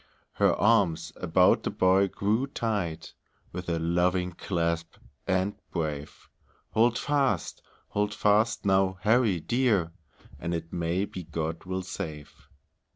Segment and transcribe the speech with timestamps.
[0.33, 3.13] Her arms about the boy grew tight,
[3.51, 4.95] With a loving clasp,
[5.27, 6.27] and brave;
[6.71, 7.61] "Hold fast!
[7.89, 9.91] Hold fast, now, Harry dear,
[10.39, 12.47] And it may be God will save."